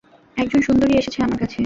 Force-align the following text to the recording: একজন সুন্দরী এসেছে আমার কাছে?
একজন 0.37 0.61
সুন্দরী 0.61 0.93
এসেছে 0.97 1.19
আমার 1.23 1.37
কাছে? 1.37 1.59